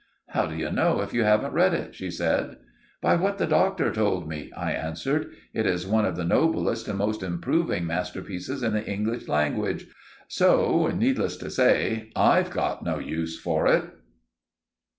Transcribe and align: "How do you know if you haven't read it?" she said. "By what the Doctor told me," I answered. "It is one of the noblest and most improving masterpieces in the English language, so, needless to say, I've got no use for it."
"How 0.29 0.47
do 0.47 0.55
you 0.55 0.71
know 0.71 1.01
if 1.01 1.13
you 1.13 1.25
haven't 1.25 1.53
read 1.53 1.75
it?" 1.75 1.93
she 1.93 2.09
said. 2.09 2.57
"By 3.03 3.15
what 3.17 3.37
the 3.37 3.45
Doctor 3.45 3.93
told 3.93 4.27
me," 4.27 4.51
I 4.57 4.71
answered. 4.71 5.29
"It 5.53 5.67
is 5.67 5.85
one 5.85 6.05
of 6.05 6.15
the 6.15 6.23
noblest 6.23 6.87
and 6.87 6.97
most 6.97 7.21
improving 7.21 7.85
masterpieces 7.85 8.63
in 8.63 8.73
the 8.73 8.83
English 8.91 9.27
language, 9.27 9.85
so, 10.27 10.87
needless 10.87 11.37
to 11.37 11.51
say, 11.51 12.11
I've 12.15 12.49
got 12.49 12.83
no 12.83 12.97
use 12.97 13.39
for 13.39 13.67
it." 13.67 13.83